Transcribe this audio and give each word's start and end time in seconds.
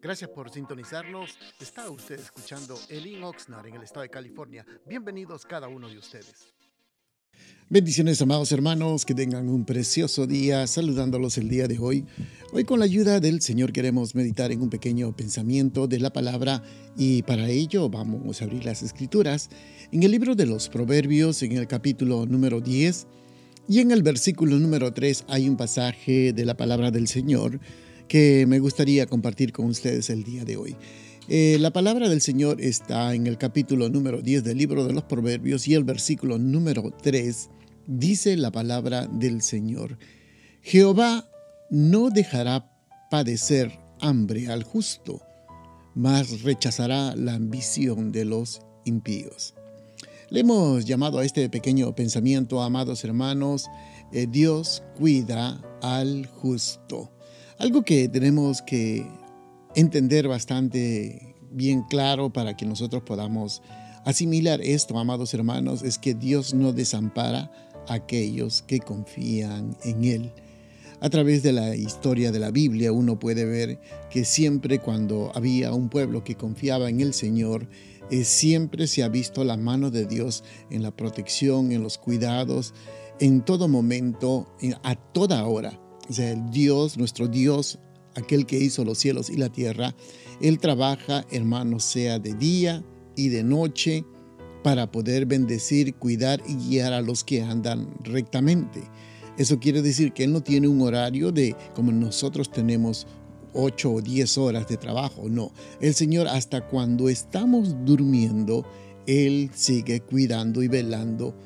Gracias 0.00 0.30
por 0.30 0.50
sintonizarnos. 0.50 1.38
Está 1.60 1.88
usted 1.90 2.20
escuchando 2.20 2.78
Elin 2.88 3.22
Oxnard 3.22 3.66
en 3.66 3.74
el 3.74 3.82
estado 3.82 4.02
de 4.02 4.10
California. 4.10 4.64
Bienvenidos 4.86 5.46
cada 5.46 5.68
uno 5.68 5.88
de 5.88 5.98
ustedes. 5.98 6.54
Bendiciones, 7.70 8.20
amados 8.20 8.52
hermanos, 8.52 9.06
que 9.06 9.14
tengan 9.14 9.48
un 9.48 9.64
precioso 9.64 10.26
día, 10.26 10.66
saludándolos 10.66 11.38
el 11.38 11.48
día 11.48 11.66
de 11.66 11.78
hoy. 11.78 12.04
Hoy 12.52 12.64
con 12.64 12.78
la 12.78 12.84
ayuda 12.84 13.20
del 13.20 13.40
Señor 13.40 13.72
queremos 13.72 14.14
meditar 14.14 14.52
en 14.52 14.60
un 14.60 14.68
pequeño 14.68 15.16
pensamiento 15.16 15.86
de 15.88 15.98
la 15.98 16.12
palabra 16.12 16.62
y 16.96 17.22
para 17.22 17.48
ello 17.48 17.88
vamos 17.88 18.40
a 18.40 18.44
abrir 18.44 18.66
las 18.66 18.82
escrituras 18.82 19.48
en 19.90 20.02
el 20.02 20.10
libro 20.10 20.34
de 20.34 20.44
los 20.46 20.68
Proverbios, 20.68 21.42
en 21.42 21.52
el 21.52 21.66
capítulo 21.66 22.26
número 22.26 22.60
10 22.60 23.06
y 23.66 23.80
en 23.80 23.90
el 23.90 24.02
versículo 24.02 24.58
número 24.58 24.92
3 24.92 25.24
hay 25.28 25.48
un 25.48 25.56
pasaje 25.56 26.34
de 26.34 26.44
la 26.44 26.56
palabra 26.56 26.90
del 26.90 27.08
Señor 27.08 27.58
que 28.08 28.46
me 28.46 28.58
gustaría 28.58 29.06
compartir 29.06 29.52
con 29.52 29.66
ustedes 29.66 30.10
el 30.10 30.24
día 30.24 30.44
de 30.44 30.56
hoy. 30.56 30.76
Eh, 31.28 31.56
la 31.58 31.72
palabra 31.72 32.08
del 32.08 32.20
Señor 32.20 32.60
está 32.60 33.14
en 33.14 33.26
el 33.26 33.38
capítulo 33.38 33.88
número 33.88 34.20
10 34.20 34.44
del 34.44 34.58
libro 34.58 34.84
de 34.84 34.92
los 34.92 35.04
Proverbios 35.04 35.66
y 35.66 35.74
el 35.74 35.84
versículo 35.84 36.38
número 36.38 36.92
3 37.02 37.48
dice 37.86 38.36
la 38.36 38.50
palabra 38.50 39.06
del 39.06 39.40
Señor. 39.40 39.96
Jehová 40.60 41.26
no 41.70 42.10
dejará 42.10 42.70
padecer 43.10 43.78
hambre 44.00 44.48
al 44.48 44.64
justo, 44.64 45.22
mas 45.94 46.42
rechazará 46.42 47.16
la 47.16 47.34
ambición 47.34 48.12
de 48.12 48.26
los 48.26 48.60
impíos. 48.84 49.54
Le 50.28 50.40
hemos 50.40 50.84
llamado 50.84 51.18
a 51.18 51.24
este 51.24 51.48
pequeño 51.48 51.94
pensamiento, 51.94 52.62
amados 52.62 53.04
hermanos, 53.04 53.66
eh, 54.12 54.26
Dios 54.28 54.82
cuida 54.98 55.62
al 55.80 56.26
justo. 56.26 57.13
Algo 57.58 57.84
que 57.84 58.08
tenemos 58.08 58.62
que 58.62 59.06
entender 59.76 60.26
bastante 60.26 61.36
bien 61.52 61.82
claro 61.82 62.32
para 62.32 62.56
que 62.56 62.66
nosotros 62.66 63.04
podamos 63.04 63.62
asimilar 64.04 64.60
esto, 64.60 64.98
amados 64.98 65.34
hermanos, 65.34 65.82
es 65.82 65.98
que 65.98 66.14
Dios 66.14 66.52
no 66.52 66.72
desampara 66.72 67.52
a 67.88 67.94
aquellos 67.94 68.62
que 68.62 68.80
confían 68.80 69.76
en 69.84 70.04
Él. 70.04 70.32
A 71.00 71.10
través 71.10 71.42
de 71.44 71.52
la 71.52 71.76
historia 71.76 72.32
de 72.32 72.40
la 72.40 72.50
Biblia 72.50 72.92
uno 72.92 73.18
puede 73.20 73.44
ver 73.44 73.80
que 74.10 74.24
siempre 74.24 74.80
cuando 74.80 75.30
había 75.34 75.72
un 75.72 75.90
pueblo 75.90 76.24
que 76.24 76.34
confiaba 76.34 76.88
en 76.88 77.00
el 77.00 77.14
Señor, 77.14 77.68
eh, 78.10 78.24
siempre 78.24 78.88
se 78.88 79.04
ha 79.04 79.08
visto 79.08 79.44
la 79.44 79.56
mano 79.56 79.90
de 79.90 80.06
Dios 80.06 80.42
en 80.70 80.82
la 80.82 80.90
protección, 80.90 81.70
en 81.70 81.82
los 81.82 81.98
cuidados, 81.98 82.74
en 83.20 83.42
todo 83.42 83.68
momento, 83.68 84.48
a 84.82 84.96
toda 84.96 85.46
hora. 85.46 85.83
O 86.08 86.12
sea, 86.12 86.32
el 86.32 86.50
Dios, 86.50 86.98
nuestro 86.98 87.28
Dios, 87.28 87.78
aquel 88.14 88.46
que 88.46 88.58
hizo 88.58 88.84
los 88.84 88.98
cielos 88.98 89.30
y 89.30 89.36
la 89.36 89.48
tierra, 89.48 89.94
Él 90.40 90.58
trabaja, 90.58 91.24
hermanos, 91.30 91.84
sea 91.84 92.18
de 92.18 92.34
día 92.34 92.84
y 93.16 93.28
de 93.28 93.42
noche, 93.42 94.04
para 94.62 94.90
poder 94.90 95.26
bendecir, 95.26 95.94
cuidar 95.94 96.42
y 96.46 96.54
guiar 96.54 96.92
a 96.94 97.02
los 97.02 97.22
que 97.22 97.42
andan 97.42 97.94
rectamente. 98.02 98.82
Eso 99.36 99.58
quiere 99.58 99.82
decir 99.82 100.12
que 100.12 100.24
Él 100.24 100.32
no 100.32 100.42
tiene 100.42 100.68
un 100.68 100.80
horario 100.80 101.32
de 101.32 101.56
como 101.74 101.92
nosotros 101.92 102.50
tenemos 102.50 103.06
8 103.52 103.92
o 103.92 104.00
10 104.00 104.38
horas 104.38 104.66
de 104.68 104.76
trabajo, 104.76 105.28
no. 105.28 105.52
El 105.80 105.94
Señor 105.94 106.28
hasta 106.28 106.66
cuando 106.66 107.08
estamos 107.08 107.74
durmiendo, 107.84 108.66
Él 109.06 109.50
sigue 109.54 110.00
cuidando 110.00 110.62
y 110.62 110.68
velando 110.68 111.36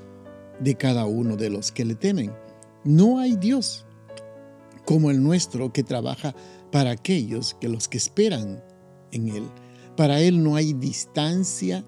de 0.61 0.75
cada 0.77 1.07
uno 1.07 1.37
de 1.37 1.51
los 1.51 1.73
que 1.73 1.85
le 1.85 1.95
temen. 1.95 2.33
No 2.85 3.19
hay 3.19 3.37
Dios 3.37 3.85
como 4.89 5.11
el 5.11 5.23
nuestro 5.23 5.71
que 5.71 5.83
trabaja 5.83 6.35
para 6.73 6.93
aquellos 6.93 7.55
que 7.61 7.69
los 7.69 7.89
que 7.89 7.99
esperan 7.99 8.65
en 9.13 9.29
Él. 9.29 9.43
Para 9.99 10.23
Él 10.23 10.43
no 10.43 10.57
hay 10.57 10.73
distancia 10.73 11.85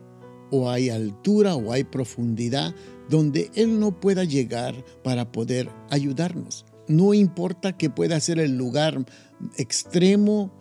o 0.51 0.69
hay 0.69 0.91
altura 0.91 1.55
o 1.55 1.73
hay 1.73 1.85
profundidad 1.85 2.75
donde 3.09 3.51
Él 3.55 3.81
no 3.81 3.99
pueda 3.99 4.25
llegar 4.25 4.85
para 5.03 5.33
poder 5.33 5.71
ayudarnos. 5.89 6.67
No 6.89 7.15
importa 7.15 7.75
que 7.75 7.89
pueda 7.89 8.21
ser 8.21 8.39
el 8.39 8.59
lugar 8.59 9.03
extremo, 9.57 10.53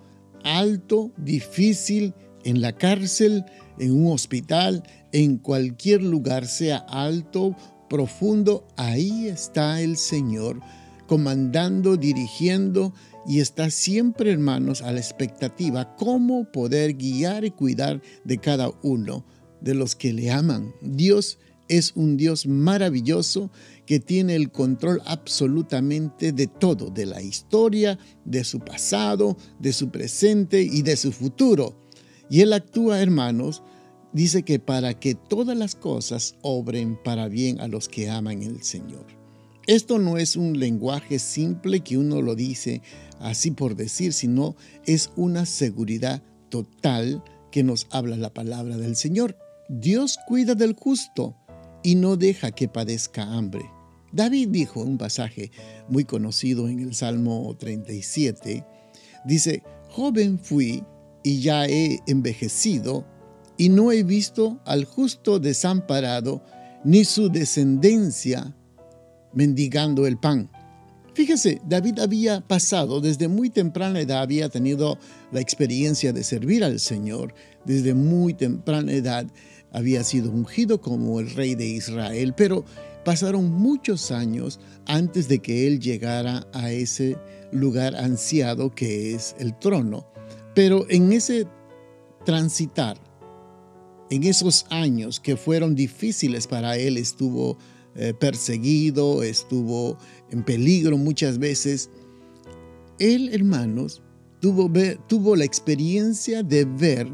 alto, 0.45 1.11
difícil, 1.17 2.13
en 2.45 2.61
la 2.61 2.71
cárcel, 2.71 3.43
en 3.79 3.91
un 3.91 4.13
hospital, 4.13 4.83
en 5.11 5.39
cualquier 5.39 6.01
lugar, 6.01 6.47
sea 6.47 6.77
alto, 6.77 7.53
profundo, 7.89 8.65
ahí 8.77 9.27
está 9.27 9.81
el 9.81 9.97
Señor 9.97 10.61
comandando, 11.09 11.97
dirigiendo 11.97 12.93
y 13.25 13.39
está 13.39 13.71
siempre, 13.71 14.31
hermanos, 14.31 14.83
a 14.83 14.91
la 14.91 14.99
expectativa 14.99 15.95
cómo 15.95 16.51
poder 16.51 16.93
guiar 16.93 17.45
y 17.45 17.49
cuidar 17.49 17.99
de 18.23 18.37
cada 18.37 18.71
uno 18.83 19.25
de 19.59 19.73
los 19.73 19.95
que 19.95 20.13
le 20.13 20.29
aman. 20.29 20.71
Dios 20.83 21.39
es 21.67 21.93
un 21.95 22.15
Dios 22.15 22.45
maravilloso 22.45 23.49
que 23.87 23.99
tiene 23.99 24.35
el 24.35 24.51
control 24.51 25.01
absolutamente 25.07 26.31
de 26.31 26.45
todo, 26.45 26.91
de 26.91 27.07
la 27.07 27.23
historia, 27.23 27.97
de 28.23 28.43
su 28.43 28.59
pasado, 28.59 29.35
de 29.57 29.73
su 29.73 29.89
presente 29.89 30.61
y 30.61 30.83
de 30.83 30.95
su 30.95 31.11
futuro. 31.11 31.75
Y 32.29 32.41
Él 32.41 32.53
actúa, 32.53 33.01
hermanos, 33.01 33.63
dice 34.13 34.43
que 34.43 34.59
para 34.59 34.99
que 34.99 35.15
todas 35.15 35.57
las 35.57 35.73
cosas 35.73 36.35
obren 36.43 37.01
para 37.03 37.27
bien 37.29 37.59
a 37.61 37.67
los 37.67 37.89
que 37.89 38.11
aman 38.11 38.43
el 38.43 38.61
Señor. 38.61 39.18
Esto 39.69 39.99
no 39.99 40.17
es 40.17 40.35
un 40.35 40.59
lenguaje 40.59 41.19
simple 41.19 41.81
que 41.81 41.95
uno 41.95 42.23
lo 42.23 42.33
dice 42.33 42.81
así 43.19 43.51
por 43.51 43.75
decir, 43.75 44.13
sino 44.13 44.55
es 44.87 45.11
una 45.15 45.45
seguridad 45.45 46.23
total 46.49 47.23
que 47.51 47.61
nos 47.61 47.85
habla 47.91 48.17
la 48.17 48.33
palabra 48.33 48.77
del 48.77 48.95
Señor. 48.95 49.37
Dios 49.69 50.17
cuida 50.27 50.55
del 50.55 50.73
justo 50.73 51.35
y 51.83 51.93
no 51.93 52.17
deja 52.17 52.49
que 52.49 52.67
padezca 52.67 53.21
hambre. 53.21 53.61
David 54.11 54.47
dijo 54.47 54.81
un 54.81 54.97
pasaje 54.97 55.51
muy 55.87 56.03
conocido 56.03 56.67
en 56.67 56.79
el 56.79 56.95
Salmo 56.95 57.55
37, 57.55 58.65
dice, 59.23 59.61
joven 59.87 60.39
fui 60.39 60.83
y 61.21 61.41
ya 61.41 61.67
he 61.67 61.99
envejecido 62.07 63.05
y 63.55 63.69
no 63.69 63.91
he 63.91 64.01
visto 64.01 64.59
al 64.65 64.85
justo 64.85 65.39
desamparado, 65.39 66.43
ni 66.83 67.05
su 67.05 67.29
descendencia 67.29 68.55
mendigando 69.33 70.07
el 70.07 70.17
pan. 70.17 70.49
Fíjese, 71.13 71.61
David 71.67 71.99
había 71.99 72.41
pasado 72.41 73.01
desde 73.01 73.27
muy 73.27 73.49
temprana 73.49 73.99
edad, 73.99 74.21
había 74.21 74.47
tenido 74.49 74.97
la 75.31 75.41
experiencia 75.41 76.13
de 76.13 76.23
servir 76.23 76.63
al 76.63 76.79
Señor. 76.79 77.33
Desde 77.65 77.93
muy 77.93 78.33
temprana 78.33 78.93
edad 78.93 79.27
había 79.71 80.03
sido 80.03 80.31
ungido 80.31 80.79
como 80.79 81.19
el 81.19 81.29
rey 81.31 81.55
de 81.55 81.65
Israel, 81.65 82.33
pero 82.35 82.63
pasaron 83.03 83.51
muchos 83.51 84.11
años 84.11 84.59
antes 84.85 85.27
de 85.27 85.39
que 85.39 85.67
él 85.67 85.79
llegara 85.79 86.47
a 86.53 86.71
ese 86.71 87.17
lugar 87.51 87.95
ansiado 87.95 88.71
que 88.71 89.13
es 89.13 89.35
el 89.39 89.57
trono. 89.57 90.07
Pero 90.55 90.85
en 90.89 91.11
ese 91.11 91.47
transitar, 92.25 92.97
en 94.09 94.23
esos 94.23 94.65
años 94.69 95.19
que 95.19 95.37
fueron 95.37 95.75
difíciles 95.75 96.47
para 96.47 96.77
él, 96.77 96.97
estuvo 96.97 97.57
eh, 97.95 98.13
perseguido, 98.13 99.23
estuvo 99.23 99.97
en 100.31 100.43
peligro 100.43 100.97
muchas 100.97 101.39
veces. 101.39 101.89
Él, 102.99 103.29
hermanos, 103.33 104.01
tuvo, 104.39 104.71
tuvo 105.07 105.35
la 105.35 105.45
experiencia 105.45 106.43
de 106.43 106.65
ver 106.65 107.09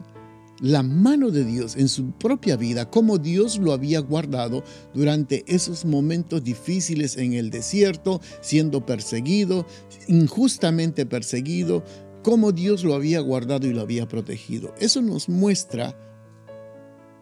la 0.61 0.83
mano 0.83 1.31
de 1.31 1.43
Dios 1.43 1.75
en 1.75 1.89
su 1.89 2.11
propia 2.11 2.55
vida, 2.55 2.89
cómo 2.89 3.17
Dios 3.17 3.57
lo 3.57 3.73
había 3.73 3.99
guardado 3.99 4.63
durante 4.93 5.43
esos 5.47 5.85
momentos 5.85 6.43
difíciles 6.43 7.17
en 7.17 7.33
el 7.33 7.49
desierto, 7.49 8.21
siendo 8.41 8.85
perseguido, 8.85 9.65
injustamente 10.07 11.05
perseguido, 11.05 11.83
cómo 12.23 12.51
Dios 12.51 12.83
lo 12.83 12.95
había 12.95 13.19
guardado 13.19 13.67
y 13.67 13.73
lo 13.73 13.81
había 13.81 14.07
protegido. 14.07 14.73
Eso 14.79 15.01
nos 15.01 15.29
muestra 15.29 15.95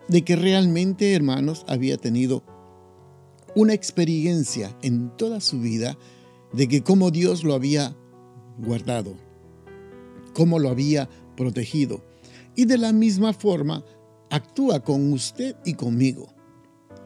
de 0.07 0.23
que 0.23 0.35
realmente, 0.35 1.13
hermanos, 1.13 1.65
había 1.67 1.97
tenido 1.97 2.44
una 3.55 3.73
experiencia 3.73 4.75
en 4.81 5.15
toda 5.17 5.41
su 5.41 5.59
vida 5.59 5.97
de 6.53 6.67
que 6.67 6.83
cómo 6.83 7.11
Dios 7.11 7.44
lo 7.44 7.53
había 7.53 7.95
guardado, 8.57 9.15
cómo 10.33 10.59
lo 10.59 10.69
había 10.69 11.09
protegido. 11.35 12.03
Y 12.55 12.65
de 12.65 12.77
la 12.77 12.94
misma 12.94 13.33
forma 13.33 13.83
actúa 14.29 14.83
con 14.83 15.11
usted 15.13 15.55
y 15.65 15.73
conmigo. 15.73 16.33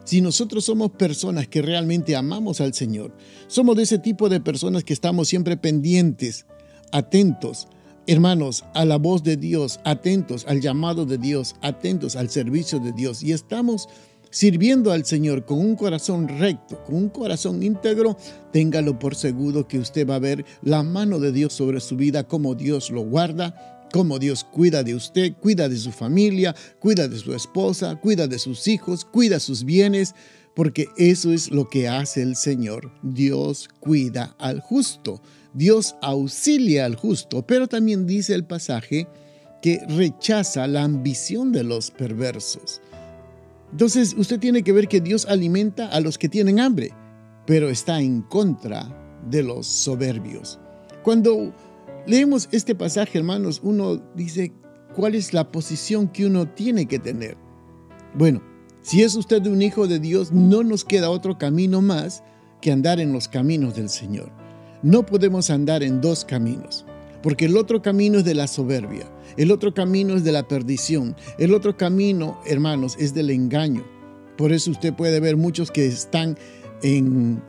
Si 0.03 0.21
nosotros 0.21 0.63
somos 0.63 0.91
personas 0.91 1.47
que 1.49 1.61
realmente 1.61 2.15
amamos 2.15 2.61
al 2.61 2.73
Señor, 2.73 3.13
somos 3.47 3.75
de 3.75 3.83
ese 3.83 3.99
tipo 3.99 4.29
de 4.29 4.39
personas 4.39 4.85
que 4.85 4.93
estamos 4.93 5.27
siempre 5.27 5.57
pendientes, 5.57 6.45
atentos, 6.93 7.67
hermanos, 8.07 8.63
a 8.73 8.85
la 8.85 8.97
voz 8.97 9.23
de 9.23 9.35
Dios, 9.35 9.81
atentos 9.83 10.45
al 10.47 10.61
llamado 10.61 11.05
de 11.05 11.17
Dios, 11.17 11.55
atentos 11.61 12.15
al 12.15 12.29
servicio 12.29 12.79
de 12.79 12.93
Dios 12.93 13.21
y 13.21 13.33
estamos 13.33 13.89
sirviendo 14.29 14.91
al 14.91 15.05
Señor 15.05 15.45
con 15.45 15.59
un 15.59 15.75
corazón 15.75 16.27
recto, 16.27 16.83
con 16.83 16.95
un 16.95 17.09
corazón 17.09 17.63
íntegro, 17.63 18.17
téngalo 18.51 18.99
por 18.99 19.15
seguro 19.15 19.67
que 19.67 19.79
usted 19.79 20.07
va 20.07 20.15
a 20.15 20.19
ver 20.19 20.45
la 20.61 20.83
mano 20.83 21.19
de 21.19 21.31
Dios 21.31 21.53
sobre 21.53 21.79
su 21.79 21.95
vida, 21.95 22.27
como 22.27 22.55
Dios 22.55 22.89
lo 22.91 23.01
guarda, 23.01 23.77
cómo 23.91 24.19
Dios 24.19 24.43
cuida 24.43 24.83
de 24.83 24.95
usted, 24.95 25.33
cuida 25.33 25.69
de 25.69 25.77
su 25.77 25.91
familia, 25.91 26.55
cuida 26.79 27.07
de 27.07 27.17
su 27.17 27.33
esposa, 27.33 27.95
cuida 27.95 28.27
de 28.27 28.39
sus 28.39 28.67
hijos, 28.67 29.05
cuida 29.05 29.39
sus 29.39 29.63
bienes, 29.63 30.13
porque 30.55 30.87
eso 30.97 31.31
es 31.31 31.51
lo 31.51 31.69
que 31.69 31.87
hace 31.87 32.21
el 32.21 32.35
Señor. 32.35 32.91
Dios 33.03 33.69
cuida 33.79 34.35
al 34.39 34.59
justo, 34.59 35.21
Dios 35.53 35.95
auxilia 36.01 36.85
al 36.85 36.95
justo, 36.95 37.45
pero 37.45 37.67
también 37.67 38.07
dice 38.07 38.33
el 38.33 38.45
pasaje 38.45 39.07
que 39.61 39.79
rechaza 39.87 40.67
la 40.67 40.83
ambición 40.83 41.51
de 41.51 41.63
los 41.63 41.91
perversos. 41.91 42.81
Entonces 43.71 44.15
usted 44.17 44.39
tiene 44.39 44.63
que 44.63 44.71
ver 44.71 44.87
que 44.87 45.01
Dios 45.01 45.25
alimenta 45.25 45.87
a 45.87 45.99
los 45.99 46.17
que 46.17 46.29
tienen 46.29 46.59
hambre, 46.59 46.93
pero 47.45 47.69
está 47.69 48.01
en 48.01 48.21
contra 48.21 49.19
de 49.29 49.43
los 49.43 49.67
soberbios. 49.67 50.59
Cuando 51.03 51.53
leemos 52.05 52.49
este 52.51 52.75
pasaje, 52.75 53.17
hermanos, 53.17 53.59
uno 53.63 54.01
dice, 54.15 54.53
¿cuál 54.95 55.15
es 55.15 55.33
la 55.33 55.51
posición 55.51 56.07
que 56.07 56.25
uno 56.25 56.47
tiene 56.47 56.85
que 56.85 56.99
tener? 56.99 57.37
Bueno, 58.13 58.41
si 58.81 59.03
es 59.03 59.15
usted 59.15 59.45
un 59.47 59.61
hijo 59.61 59.87
de 59.87 59.99
Dios, 59.99 60.31
no 60.31 60.63
nos 60.63 60.85
queda 60.85 61.09
otro 61.09 61.37
camino 61.37 61.81
más 61.81 62.23
que 62.61 62.71
andar 62.71 62.99
en 62.99 63.11
los 63.11 63.27
caminos 63.27 63.75
del 63.75 63.89
Señor. 63.89 64.31
No 64.81 65.05
podemos 65.05 65.49
andar 65.49 65.83
en 65.83 66.01
dos 66.01 66.23
caminos, 66.23 66.85
porque 67.27 67.43
el 67.43 67.57
otro 67.57 67.81
camino 67.81 68.19
es 68.19 68.23
de 68.23 68.35
la 68.35 68.47
soberbia, 68.47 69.05
el 69.35 69.51
otro 69.51 69.73
camino 69.73 70.15
es 70.15 70.23
de 70.23 70.31
la 70.31 70.47
perdición, 70.47 71.13
el 71.37 71.53
otro 71.53 71.75
camino, 71.75 72.39
hermanos, 72.45 72.95
es 73.01 73.13
del 73.13 73.31
engaño. 73.31 73.83
Por 74.37 74.53
eso 74.53 74.71
usted 74.71 74.93
puede 74.93 75.19
ver 75.19 75.35
muchos 75.35 75.69
que 75.69 75.85
están 75.85 76.37
en, 76.83 77.43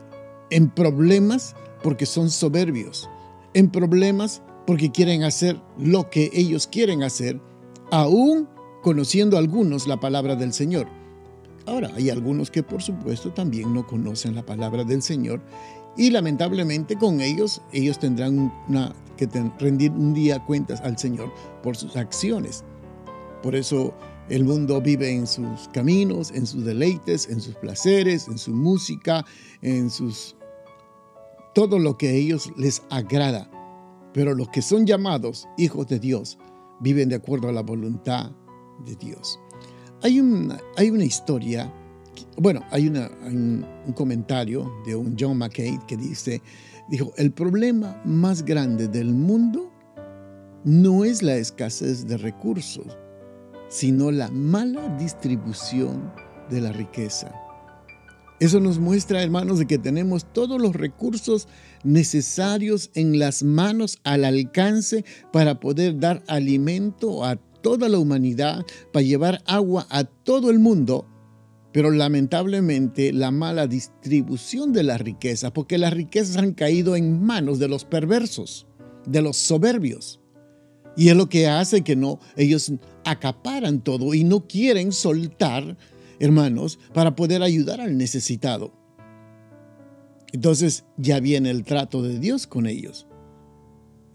en 0.51 0.69
problemas 0.69 1.55
porque 1.81 2.07
son 2.07 2.29
soberbios, 2.29 3.09
en 3.55 3.71
problemas 3.71 4.43
porque 4.67 4.91
quieren 4.91 5.23
hacer 5.23 5.61
lo 5.79 6.11
que 6.11 6.29
ellos 6.33 6.67
quieren 6.67 7.05
hacer, 7.05 7.41
aún 7.93 8.49
conociendo 8.83 9.39
algunos 9.39 9.87
la 9.87 10.01
palabra 10.01 10.35
del 10.35 10.53
Señor. 10.53 10.89
Ahora, 11.67 11.93
hay 11.95 12.11
algunos 12.11 12.51
que 12.51 12.65
por 12.65 12.83
supuesto 12.83 13.33
también 13.33 13.73
no 13.73 13.87
conocen 13.87 14.35
la 14.35 14.45
palabra 14.45 14.83
del 14.83 15.03
Señor 15.03 15.41
y 15.97 16.11
lamentablemente 16.11 16.97
con 16.97 17.21
ellos, 17.21 17.63
ellos 17.73 18.01
tendrán 18.01 18.53
que 19.19 19.29
rendir 19.59 19.91
un 19.91 20.15
día 20.15 20.43
cuentas 20.47 20.81
al 20.81 20.97
Señor 20.97 21.31
por 21.63 21.77
sus 21.77 21.97
acciones. 21.97 22.65
Por 23.43 23.55
eso 23.55 23.93
el 24.31 24.45
mundo 24.45 24.81
vive 24.81 25.11
en 25.11 25.27
sus 25.27 25.69
caminos, 25.73 26.31
en 26.31 26.47
sus 26.47 26.65
deleites, 26.65 27.29
en 27.29 27.41
sus 27.41 27.55
placeres, 27.57 28.29
en 28.29 28.39
su 28.39 28.53
música, 28.53 29.25
en 29.61 29.91
sus 29.91 30.35
todo 31.55 31.79
lo 31.79 31.99
que 31.99 32.09
a 32.09 32.13
ellos 32.13 32.53
les 32.57 32.83
agrada. 32.91 33.51
Pero 34.15 34.35
los 34.35 34.49
que 34.49 34.63
son 34.63 34.87
llamados 34.87 35.49
hijos 35.59 35.87
de 35.89 35.99
Dios 35.99 36.39
viven 36.81 37.09
de 37.09 37.17
acuerdo 37.17 37.49
a 37.49 37.53
la 37.53 37.63
voluntad 37.63 38.31
de 38.85 38.97
Dios. 38.97 39.41
Hay 40.03 40.21
una, 40.21 40.59
hay 40.77 40.91
una 40.91 41.05
historia, 41.05 41.73
bueno, 42.37 42.65
hay, 42.71 42.89
un, 42.89 43.65
comentario 43.95 44.71
de 44.87 44.95
un 44.95 45.17
John 45.19 45.39
McCain 45.39 45.81
que 45.87 45.97
dice, 45.97 46.43
dijo, 46.89 47.13
el 47.17 47.33
problema 47.33 48.01
más 48.05 48.45
grande 48.45 48.89
del 48.89 49.13
mundo 49.13 49.73
no 50.65 51.05
es 51.05 51.23
la 51.23 51.37
escasez 51.37 52.07
de 52.07 52.17
recursos, 52.17 52.97
sino 53.69 54.11
la 54.11 54.31
mala 54.31 54.97
distribución 54.97 56.13
de 56.51 56.61
la 56.61 56.73
riqueza. 56.73 57.33
Eso 58.41 58.61
nos 58.61 58.79
muestra, 58.79 59.23
hermanos, 59.23 59.59
de 59.59 59.67
que 59.67 59.79
tenemos 59.79 60.25
todos 60.33 60.61
los 60.61 60.77
recursos 60.77 61.49
necesarios 61.83 62.91
en 62.95 63.19
las 63.19 63.43
manos 63.43 63.99
al 64.05 64.25
alcance 64.25 65.05
para 65.33 65.59
poder 65.59 65.99
dar 65.99 66.23
alimento 66.29 67.25
a 67.25 67.37
toda 67.37 67.89
la 67.89 67.99
humanidad, 67.99 68.65
para 68.93 69.03
llevar 69.03 69.43
agua 69.45 69.87
a 69.91 70.05
todo 70.05 70.51
el 70.51 70.61
mundo, 70.61 71.07
pero 71.73 71.91
lamentablemente 71.91 73.13
la 73.13 73.31
mala 73.31 73.67
distribución 73.67 74.73
de 74.73 74.83
la 74.83 74.99
riqueza, 74.99 75.53
porque 75.53 75.79
las 75.79 75.93
riquezas 75.93 76.37
han 76.37 76.53
caído 76.53 76.97
en 76.97 77.23
manos 77.23 77.59
de 77.59 77.69
los 77.69 77.85
perversos, 77.85 78.67
de 79.07 79.23
los 79.23 79.37
soberbios. 79.37 80.21
Y 80.97 81.11
es 81.11 81.17
lo 81.17 81.29
que 81.29 81.47
hace 81.47 81.83
que 81.83 81.95
no, 81.95 82.19
ellos 82.37 82.73
acaparan 83.05 83.83
todo 83.83 84.15
y 84.15 84.25
no 84.25 84.49
quieren 84.49 84.93
soltar 84.93 85.77
hermanos, 86.19 86.79
para 86.93 87.15
poder 87.15 87.43
ayudar 87.43 87.81
al 87.81 87.97
necesitado. 87.97 88.73
Entonces 90.33 90.85
ya 90.97 91.21
viene 91.21 91.51
el 91.51 91.65
trato 91.65 92.03
de 92.03 92.19
Dios 92.19 92.47
con 92.47 92.67
ellos. 92.67 93.07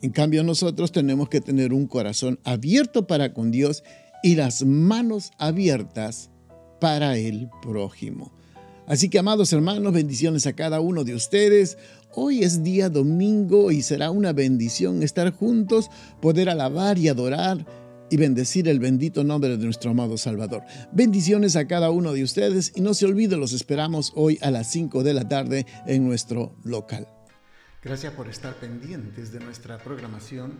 En 0.02 0.12
cambio 0.12 0.44
nosotros 0.44 0.92
tenemos 0.92 1.30
que 1.30 1.42
tener 1.42 1.74
un 1.74 1.88
corazón 1.88 2.40
abierto 2.44 3.08
para 3.08 3.34
con 3.34 3.52
Dios 3.52 3.84
y 4.22 4.36
las 4.36 4.64
manos 4.64 5.32
abiertas 5.38 6.30
para 6.84 7.16
el 7.16 7.50
prójimo. 7.62 8.34
Así 8.88 9.08
que 9.08 9.18
amados 9.18 9.54
hermanos, 9.54 9.94
bendiciones 9.94 10.46
a 10.48 10.52
cada 10.52 10.82
uno 10.82 11.06
de 11.06 11.16
ustedes. 11.16 11.78
Hoy 12.14 12.44
es 12.44 12.62
día 12.62 12.90
domingo 12.90 13.72
y 13.72 13.82
será 13.82 14.12
una 14.12 14.34
bendición 14.34 15.02
estar 15.02 15.32
juntos, 15.32 15.90
poder 16.22 16.50
alabar 16.50 16.98
y 16.98 17.08
adorar 17.08 17.66
y 18.10 18.18
bendecir 18.18 18.68
el 18.68 18.82
bendito 18.82 19.24
nombre 19.24 19.56
de 19.56 19.64
nuestro 19.64 19.92
amado 19.92 20.18
Salvador. 20.18 20.64
Bendiciones 20.92 21.56
a 21.56 21.68
cada 21.70 21.90
uno 21.90 22.12
de 22.12 22.22
ustedes 22.22 22.74
y 22.76 22.82
no 22.82 22.94
se 22.94 23.06
olvide, 23.06 23.38
los 23.38 23.54
esperamos 23.54 24.12
hoy 24.14 24.38
a 24.42 24.52
las 24.52 24.70
5 24.70 25.04
de 25.04 25.14
la 25.14 25.30
tarde 25.30 25.66
en 25.88 26.06
nuestro 26.06 26.54
local. 26.66 27.08
Gracias 27.82 28.12
por 28.12 28.28
estar 28.28 28.56
pendientes 28.56 29.32
de 29.32 29.40
nuestra 29.40 29.78
programación 29.78 30.60